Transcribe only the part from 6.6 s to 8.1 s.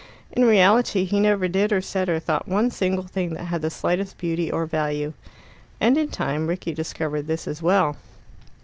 discovered this as well.